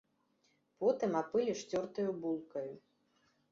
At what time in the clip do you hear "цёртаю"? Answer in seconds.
1.75-2.09